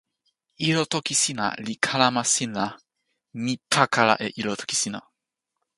ilo 0.67 0.83
toki 0.93 1.15
sina 1.23 1.45
li 1.65 1.73
kalama 1.85 2.23
sin 2.33 2.51
la 2.59 2.67
mi 3.43 3.53
pakala 3.73 4.15
e 4.25 4.27
ilo 4.39 4.53
toki 4.61 4.75
sina. 4.81 4.99